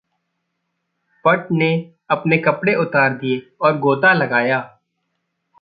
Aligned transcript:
Pat 1.25 1.47
ने 1.51 1.69
अपने 2.09 2.37
कपड़े 2.37 2.75
उतार 2.75 3.13
दिये 3.13 3.41
और 3.61 3.77
ग़ोता 3.77 4.13
लगाया। 4.13 4.59